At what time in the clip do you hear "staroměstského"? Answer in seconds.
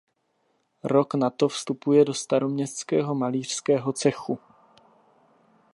2.13-3.15